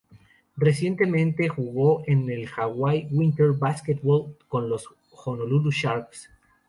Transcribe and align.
Recientemente 0.57 1.47
jugó 1.47 2.01
en 2.07 2.25
la 2.25 2.49
Hawaii 2.57 3.07
Winter 3.11 3.51
Baseball 3.51 4.35
con 4.47 4.67
los 4.67 4.87
Honolulu 5.11 5.69
Sharks. 5.69 6.27